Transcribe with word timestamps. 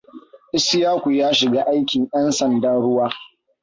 Ishaku 0.53 1.09
ya 1.11 1.33
shiga 1.33 1.65
aikin 1.67 2.09
ƴan 2.11 2.31
sandan 2.31 2.81
ruwa. 2.81 3.13